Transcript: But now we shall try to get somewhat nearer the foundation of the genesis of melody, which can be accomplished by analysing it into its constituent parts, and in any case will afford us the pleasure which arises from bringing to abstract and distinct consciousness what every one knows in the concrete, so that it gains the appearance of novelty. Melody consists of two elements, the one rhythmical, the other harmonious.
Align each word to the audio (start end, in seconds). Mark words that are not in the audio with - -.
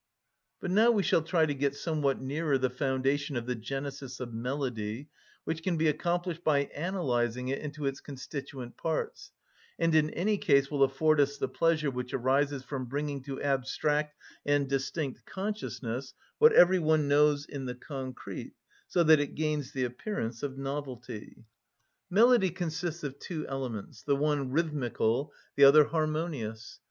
But 0.59 0.71
now 0.71 0.89
we 0.89 1.03
shall 1.03 1.21
try 1.21 1.45
to 1.45 1.53
get 1.53 1.75
somewhat 1.75 2.19
nearer 2.19 2.57
the 2.57 2.71
foundation 2.71 3.35
of 3.37 3.45
the 3.45 3.53
genesis 3.53 4.19
of 4.19 4.33
melody, 4.33 5.09
which 5.43 5.61
can 5.61 5.77
be 5.77 5.87
accomplished 5.87 6.43
by 6.43 6.71
analysing 6.75 7.49
it 7.49 7.59
into 7.59 7.85
its 7.85 7.99
constituent 8.01 8.77
parts, 8.77 9.31
and 9.77 9.93
in 9.93 10.09
any 10.09 10.39
case 10.39 10.71
will 10.71 10.81
afford 10.81 11.21
us 11.21 11.37
the 11.37 11.47
pleasure 11.47 11.91
which 11.91 12.15
arises 12.15 12.63
from 12.63 12.85
bringing 12.87 13.21
to 13.25 13.39
abstract 13.43 14.15
and 14.43 14.67
distinct 14.67 15.23
consciousness 15.23 16.15
what 16.39 16.51
every 16.51 16.79
one 16.79 17.07
knows 17.07 17.45
in 17.45 17.65
the 17.65 17.75
concrete, 17.75 18.55
so 18.87 19.03
that 19.03 19.19
it 19.19 19.35
gains 19.35 19.71
the 19.71 19.83
appearance 19.83 20.41
of 20.41 20.57
novelty. 20.57 21.45
Melody 22.09 22.49
consists 22.49 23.03
of 23.03 23.19
two 23.19 23.45
elements, 23.47 24.01
the 24.01 24.15
one 24.15 24.49
rhythmical, 24.51 25.31
the 25.55 25.65
other 25.65 25.83
harmonious. 25.83 26.79